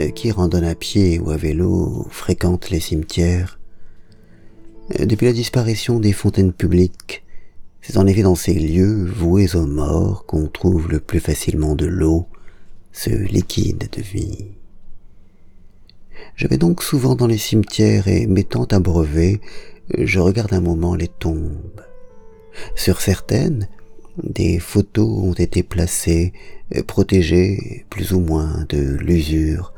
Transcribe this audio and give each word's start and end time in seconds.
euh, 0.00 0.10
qui 0.10 0.30
randonne 0.30 0.64
à 0.64 0.74
pied 0.74 1.18
ou 1.18 1.30
à 1.30 1.36
vélo 1.36 2.06
fréquente 2.10 2.70
les 2.70 2.80
cimetières. 2.80 3.58
Euh, 4.98 5.06
depuis 5.06 5.26
la 5.26 5.32
disparition 5.32 6.00
des 6.00 6.12
fontaines 6.12 6.52
publiques, 6.52 7.24
c'est 7.82 7.96
en 7.96 8.06
effet 8.06 8.22
dans 8.22 8.34
ces 8.34 8.54
lieux 8.54 9.04
voués 9.04 9.54
aux 9.54 9.66
morts 9.66 10.26
qu'on 10.26 10.48
trouve 10.48 10.90
le 10.90 11.00
plus 11.00 11.20
facilement 11.20 11.74
de 11.74 11.86
l'eau, 11.86 12.26
ce 12.92 13.10
liquide 13.10 13.88
de 13.92 14.02
vie. 14.02 14.48
Je 16.34 16.46
vais 16.46 16.58
donc 16.58 16.82
souvent 16.82 17.14
dans 17.14 17.26
les 17.26 17.38
cimetières 17.38 18.08
et 18.08 18.26
m'étant 18.26 18.64
abreuvé, 18.64 19.40
je 19.98 20.20
regarde 20.20 20.52
un 20.52 20.60
moment 20.60 20.94
les 20.94 21.08
tombes. 21.08 21.82
Sur 22.74 23.00
certaines, 23.00 23.68
des 24.22 24.58
photos 24.58 25.08
ont 25.08 25.32
été 25.32 25.62
placées, 25.62 26.32
protégées 26.86 27.86
plus 27.90 28.12
ou 28.12 28.20
moins 28.20 28.64
de 28.68 28.96
l'usure 28.96 29.72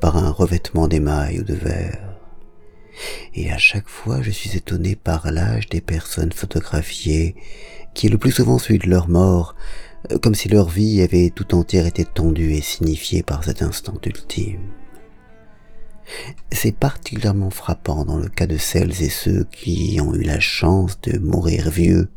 par 0.00 0.16
un 0.16 0.30
revêtement 0.30 0.88
d'émail 0.88 1.40
ou 1.40 1.42
de 1.42 1.54
verre. 1.54 2.16
Et 3.34 3.50
à 3.50 3.58
chaque 3.58 3.88
fois 3.88 4.22
je 4.22 4.30
suis 4.30 4.56
étonné 4.56 4.96
par 4.96 5.30
l'âge 5.30 5.68
des 5.68 5.80
personnes 5.80 6.32
photographiées, 6.32 7.34
qui 7.94 8.06
est 8.06 8.10
le 8.10 8.18
plus 8.18 8.32
souvent 8.32 8.58
celui 8.58 8.78
de 8.78 8.88
leur 8.88 9.08
mort, 9.08 9.54
comme 10.22 10.34
si 10.34 10.48
leur 10.48 10.68
vie 10.68 11.02
avait 11.02 11.30
tout 11.30 11.54
entière 11.54 11.86
été 11.86 12.04
tendue 12.04 12.52
et 12.52 12.62
signifiée 12.62 13.22
par 13.22 13.44
cet 13.44 13.62
instant 13.62 13.98
ultime. 14.04 14.60
C'est 16.50 16.74
particulièrement 16.74 17.50
frappant 17.50 18.04
dans 18.04 18.18
le 18.18 18.28
cas 18.28 18.46
de 18.46 18.56
celles 18.56 19.02
et 19.02 19.10
ceux 19.10 19.44
qui 19.52 19.98
ont 20.02 20.14
eu 20.14 20.22
la 20.22 20.40
chance 20.40 21.00
de 21.02 21.18
mourir 21.18 21.70
vieux. 21.70 22.08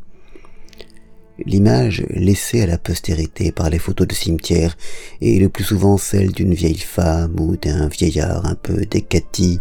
L'image 1.38 2.04
laissée 2.10 2.62
à 2.62 2.66
la 2.66 2.78
postérité 2.78 3.50
par 3.50 3.68
les 3.68 3.80
photos 3.80 4.06
de 4.06 4.14
cimetière 4.14 4.76
est 5.20 5.40
le 5.40 5.48
plus 5.48 5.64
souvent 5.64 5.98
celle 5.98 6.30
d'une 6.30 6.54
vieille 6.54 6.78
femme 6.78 7.38
ou 7.40 7.56
d'un 7.56 7.88
vieillard 7.88 8.46
un 8.46 8.54
peu 8.54 8.86
décati 8.86 9.60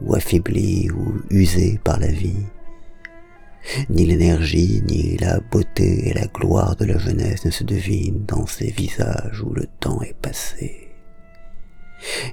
ou 0.00 0.14
affaibli 0.14 0.90
ou 0.90 1.14
usé 1.30 1.80
par 1.84 2.00
la 2.00 2.08
vie. 2.08 2.44
Ni 3.88 4.06
l'énergie, 4.06 4.82
ni 4.86 5.16
la 5.16 5.40
beauté 5.40 6.08
et 6.08 6.12
la 6.12 6.26
gloire 6.26 6.76
de 6.76 6.84
la 6.84 6.98
jeunesse 6.98 7.44
ne 7.44 7.50
se 7.50 7.64
devinent 7.64 8.24
dans 8.26 8.46
ces 8.46 8.70
visages 8.70 9.42
où 9.42 9.52
le 9.52 9.66
temps 9.80 10.02
est 10.02 10.16
passé. 10.20 10.88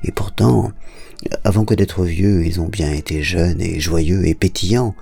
Et 0.03 0.11
pourtant, 0.11 0.71
avant 1.43 1.65
que 1.65 1.73
d'être 1.73 2.03
vieux, 2.03 2.45
ils 2.45 2.59
ont 2.59 2.69
bien 2.69 2.91
été 2.91 3.23
jeunes 3.23 3.61
et 3.61 3.79
joyeux 3.79 4.27
et 4.27 4.35
pétillants. 4.35 4.95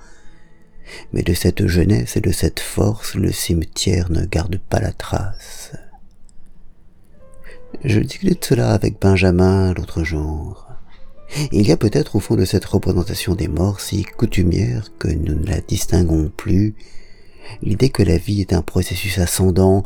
Mais 1.12 1.22
de 1.22 1.34
cette 1.34 1.66
jeunesse 1.66 2.16
et 2.16 2.20
de 2.20 2.32
cette 2.32 2.60
force, 2.60 3.14
le 3.14 3.32
cimetière 3.32 4.10
ne 4.10 4.24
garde 4.24 4.58
pas 4.58 4.80
la 4.80 4.92
trace. 4.92 5.72
Je 7.84 8.00
discutais 8.00 8.38
cela 8.40 8.72
avec 8.72 9.00
Benjamin 9.00 9.72
l'autre 9.74 10.04
jour. 10.04 10.68
Il 11.50 11.66
y 11.66 11.72
a 11.72 11.76
peut-être 11.76 12.16
au 12.16 12.20
fond 12.20 12.36
de 12.36 12.44
cette 12.44 12.66
représentation 12.66 13.34
des 13.34 13.48
morts 13.48 13.80
si 13.80 14.04
coutumière 14.04 14.92
que 14.98 15.08
nous 15.08 15.34
ne 15.34 15.46
la 15.46 15.60
distinguons 15.60 16.30
plus, 16.36 16.74
l'idée 17.62 17.88
que 17.88 18.02
la 18.02 18.18
vie 18.18 18.42
est 18.42 18.52
un 18.52 18.62
processus 18.62 19.18
ascendant, 19.18 19.82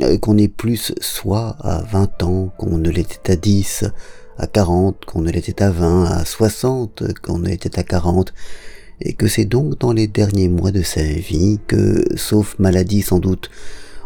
euh, 0.00 0.18
qu'on 0.18 0.36
est 0.36 0.48
plus 0.48 0.92
soi 1.00 1.56
à 1.60 1.82
vingt 1.82 2.22
ans 2.22 2.52
qu'on 2.58 2.78
ne 2.78 2.90
l'était 2.90 3.32
à 3.32 3.36
dix, 3.36 3.84
à 4.36 4.46
40 4.46 5.04
qu'on 5.06 5.22
ne 5.22 5.30
l'était 5.30 5.62
à 5.62 5.70
20, 5.70 6.04
à 6.04 6.24
60 6.24 7.18
qu'on 7.20 7.38
ne 7.38 7.48
l'était 7.48 7.78
à 7.78 7.82
40, 7.82 8.34
et 9.00 9.14
que 9.14 9.28
c'est 9.28 9.44
donc 9.44 9.78
dans 9.78 9.92
les 9.92 10.06
derniers 10.06 10.48
mois 10.48 10.72
de 10.72 10.82
sa 10.82 11.02
vie 11.02 11.58
que, 11.66 12.04
sauf 12.16 12.58
maladie 12.58 13.02
sans 13.02 13.18
doute, 13.18 13.50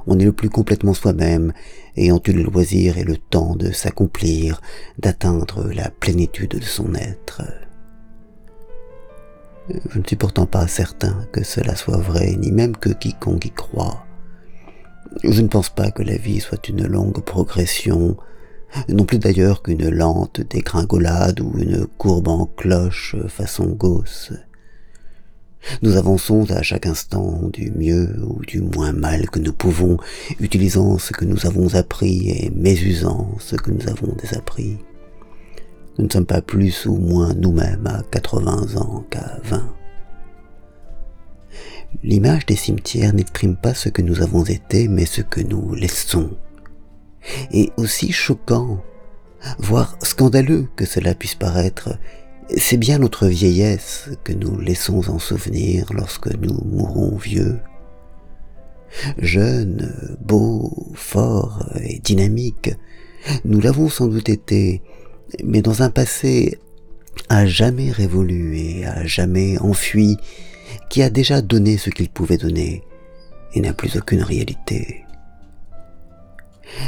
on 0.06 0.18
est 0.18 0.24
le 0.24 0.32
plus 0.32 0.50
complètement 0.50 0.94
soi-même, 0.94 1.52
ayant 1.96 2.20
eu 2.26 2.32
le 2.32 2.42
loisir 2.42 2.98
et 2.98 3.04
le 3.04 3.16
temps 3.16 3.56
de 3.56 3.70
s'accomplir, 3.70 4.60
d'atteindre 4.98 5.70
la 5.72 5.90
plénitude 5.90 6.50
de 6.50 6.64
son 6.64 6.94
être. 6.94 7.42
Je 9.88 9.98
ne 9.98 10.04
suis 10.04 10.16
pourtant 10.16 10.44
pas 10.44 10.66
certain 10.68 11.26
que 11.32 11.42
cela 11.42 11.74
soit 11.74 11.96
vrai, 11.96 12.36
ni 12.36 12.52
même 12.52 12.76
que 12.76 12.90
quiconque 12.90 13.46
y 13.46 13.50
croit. 13.50 14.04
Je 15.22 15.40
ne 15.40 15.48
pense 15.48 15.70
pas 15.70 15.90
que 15.90 16.02
la 16.02 16.16
vie 16.16 16.40
soit 16.40 16.68
une 16.68 16.86
longue 16.86 17.22
progression, 17.22 18.16
non 18.88 19.04
plus 19.04 19.18
d'ailleurs 19.18 19.62
qu'une 19.62 19.88
lente 19.88 20.40
dégringolade 20.42 21.40
ou 21.40 21.56
une 21.56 21.86
courbe 21.86 22.28
en 22.28 22.44
cloche 22.44 23.16
façon 23.28 23.66
gausse. 23.68 24.32
Nous 25.82 25.96
avançons 25.96 26.50
à 26.50 26.62
chaque 26.62 26.86
instant 26.86 27.48
du 27.52 27.70
mieux 27.70 28.16
ou 28.22 28.44
du 28.44 28.60
moins 28.60 28.92
mal 28.92 29.28
que 29.30 29.38
nous 29.38 29.52
pouvons, 29.52 29.96
utilisant 30.40 30.98
ce 30.98 31.12
que 31.12 31.24
nous 31.24 31.46
avons 31.46 31.74
appris 31.74 32.30
et 32.30 32.50
mésusant 32.50 33.34
ce 33.38 33.56
que 33.56 33.70
nous 33.70 33.88
avons 33.88 34.14
désappris. 34.14 34.78
Nous 35.98 36.06
ne 36.06 36.10
sommes 36.10 36.26
pas 36.26 36.42
plus 36.42 36.86
ou 36.86 36.96
moins 36.96 37.34
nous-mêmes 37.34 37.86
à 37.86 38.02
80 38.10 38.76
ans 38.76 39.04
qu'à 39.10 39.38
20. 39.44 39.74
L'image 42.02 42.46
des 42.46 42.56
cimetières 42.56 43.14
n'exprime 43.14 43.56
pas 43.56 43.74
ce 43.74 43.88
que 43.88 44.02
nous 44.02 44.20
avons 44.20 44.44
été, 44.44 44.88
mais 44.88 45.06
ce 45.06 45.22
que 45.22 45.40
nous 45.40 45.74
laissons 45.74 46.30
et 47.52 47.72
aussi 47.76 48.12
choquant, 48.12 48.82
voire 49.58 49.96
scandaleux 50.02 50.68
que 50.76 50.86
cela 50.86 51.14
puisse 51.14 51.34
paraître, 51.34 51.98
c'est 52.56 52.76
bien 52.76 52.98
notre 52.98 53.26
vieillesse 53.26 54.10
que 54.22 54.32
nous 54.32 54.58
laissons 54.58 55.08
en 55.08 55.18
souvenir 55.18 55.86
lorsque 55.92 56.32
nous 56.34 56.58
mourrons 56.64 57.16
vieux. 57.16 57.58
Jeunes, 59.18 60.16
beaux, 60.20 60.92
forts 60.94 61.68
et 61.82 61.98
dynamiques, 61.98 62.70
nous 63.44 63.60
l'avons 63.60 63.88
sans 63.88 64.06
doute 64.06 64.28
été, 64.28 64.82
mais 65.42 65.62
dans 65.62 65.82
un 65.82 65.90
passé 65.90 66.58
à 67.28 67.46
jamais 67.46 67.90
révolu 67.90 68.58
et 68.58 68.86
à 68.86 69.04
jamais 69.06 69.58
enfui, 69.58 70.16
qui 70.90 71.02
a 71.02 71.10
déjà 71.10 71.40
donné 71.40 71.78
ce 71.78 71.90
qu'il 71.90 72.10
pouvait 72.10 72.36
donner 72.36 72.82
et 73.54 73.60
n'a 73.60 73.72
plus 73.72 73.96
aucune 73.96 74.22
réalité. 74.22 75.03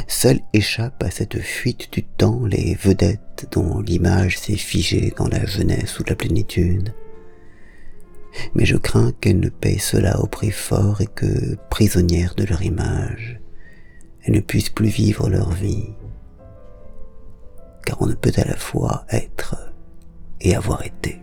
Seules 0.07 0.41
échappent 0.53 1.03
à 1.03 1.11
cette 1.11 1.39
fuite 1.39 1.91
du 1.91 2.03
temps 2.03 2.45
les 2.45 2.75
vedettes 2.75 3.47
dont 3.51 3.79
l'image 3.79 4.37
s'est 4.37 4.55
figée 4.55 5.13
dans 5.17 5.27
la 5.27 5.45
jeunesse 5.45 5.99
ou 5.99 6.03
la 6.07 6.15
plénitude. 6.15 6.93
Mais 8.53 8.65
je 8.65 8.77
crains 8.77 9.13
qu'elles 9.19 9.39
ne 9.39 9.49
payent 9.49 9.79
cela 9.79 10.19
au 10.19 10.27
prix 10.27 10.51
fort 10.51 11.01
et 11.01 11.07
que, 11.07 11.55
prisonnières 11.69 12.35
de 12.35 12.43
leur 12.43 12.61
image, 12.61 13.39
elles 14.23 14.33
ne 14.33 14.39
puissent 14.39 14.69
plus 14.69 14.89
vivre 14.89 15.29
leur 15.29 15.51
vie. 15.51 15.89
Car 17.85 18.01
on 18.01 18.07
ne 18.07 18.13
peut 18.13 18.33
à 18.35 18.45
la 18.45 18.57
fois 18.57 19.05
être 19.09 19.73
et 20.41 20.55
avoir 20.55 20.85
été. 20.85 21.16